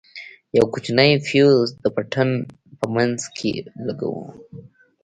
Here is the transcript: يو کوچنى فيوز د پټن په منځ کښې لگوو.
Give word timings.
يو 0.57 0.63
کوچنى 0.73 1.05
فيوز 1.27 1.67
د 1.83 1.85
پټن 1.95 2.29
په 2.79 2.85
منځ 2.95 3.19
کښې 3.35 3.53
لگوو. 3.85 4.25